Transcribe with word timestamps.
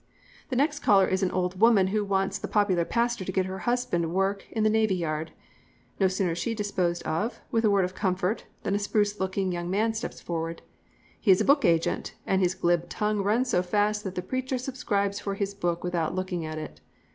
"The 0.49 0.55
next 0.55 0.79
caller 0.79 1.05
is 1.05 1.21
an 1.21 1.29
old 1.29 1.59
woman 1.61 1.89
who 1.89 2.03
wants 2.03 2.39
the 2.39 2.47
popular 2.47 2.85
pastor 2.85 3.23
to 3.23 3.31
get 3.31 3.45
her 3.45 3.59
husband 3.69 4.11
work 4.11 4.47
in 4.49 4.63
the 4.63 4.69
Navy 4.71 4.95
Yard. 4.95 5.29
No 5.99 6.07
sooner 6.07 6.31
is 6.31 6.39
she 6.39 6.55
disposed 6.55 7.03
of, 7.03 7.39
with 7.51 7.63
a 7.65 7.69
word 7.69 7.85
of 7.85 7.93
comfort, 7.93 8.45
than 8.63 8.73
a 8.73 8.79
spruce 8.79 9.19
looking 9.19 9.51
young 9.51 9.69
man 9.69 9.93
steps 9.93 10.19
forward. 10.19 10.63
He 11.19 11.29
is 11.29 11.39
a 11.39 11.45
book 11.45 11.65
agent, 11.65 12.15
and 12.25 12.41
his 12.41 12.55
glib 12.55 12.89
tongue 12.89 13.19
runs 13.21 13.51
so 13.51 13.61
fast 13.61 14.03
that 14.05 14.15
the 14.15 14.23
preacher 14.23 14.57
subscribes 14.57 15.19
for 15.19 15.35
his 15.35 15.53
book 15.53 15.83
without 15.83 16.15
looking 16.15 16.47
at 16.47 16.57
it. 16.57 16.81